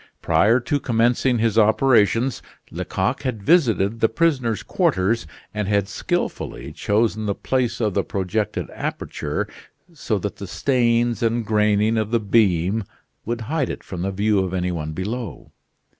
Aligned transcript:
Prior 0.23 0.59
to 0.59 0.79
commencing 0.79 1.37
his 1.37 1.59
operations, 1.59 2.41
Lecoq 2.71 3.21
had 3.21 3.43
visited 3.43 3.99
the 3.99 4.09
prisoner's 4.09 4.63
quarters 4.63 5.27
and 5.53 5.67
had 5.67 5.87
skilfully 5.87 6.71
chosen 6.71 7.27
the 7.27 7.35
place 7.35 7.79
of 7.79 7.93
the 7.93 8.03
projected 8.03 8.67
aperture, 8.71 9.47
so 9.93 10.17
that 10.17 10.37
the 10.37 10.47
stains 10.47 11.21
and 11.21 11.45
graining 11.45 11.97
of 11.99 12.09
the 12.09 12.19
beam 12.19 12.83
would 13.25 13.41
hide 13.41 13.69
it 13.69 13.83
from 13.83 14.01
the 14.01 14.11
view 14.11 14.39
of 14.39 14.55
any 14.55 14.71
one 14.71 14.91
below. 14.93 15.51